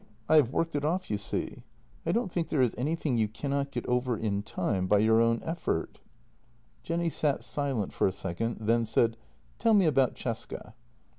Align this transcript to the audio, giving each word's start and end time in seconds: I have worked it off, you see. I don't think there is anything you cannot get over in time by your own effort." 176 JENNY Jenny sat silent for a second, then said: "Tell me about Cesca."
I 0.27 0.37
have 0.37 0.49
worked 0.51 0.75
it 0.75 0.83
off, 0.83 1.11
you 1.11 1.19
see. 1.19 1.61
I 2.07 2.11
don't 2.11 2.31
think 2.31 2.49
there 2.49 2.63
is 2.63 2.73
anything 2.75 3.17
you 3.17 3.27
cannot 3.27 3.69
get 3.69 3.85
over 3.85 4.17
in 4.17 4.41
time 4.41 4.87
by 4.87 4.97
your 4.97 5.21
own 5.21 5.43
effort." 5.43 5.99
176 6.83 6.83
JENNY 6.87 6.97
Jenny 6.97 7.09
sat 7.11 7.43
silent 7.43 7.93
for 7.93 8.07
a 8.07 8.11
second, 8.11 8.57
then 8.61 8.83
said: 8.87 9.15
"Tell 9.59 9.75
me 9.75 9.85
about 9.85 10.15
Cesca." 10.15 10.73